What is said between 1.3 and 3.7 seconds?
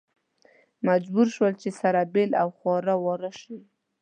شول چې سره بېل او خواره واره شي.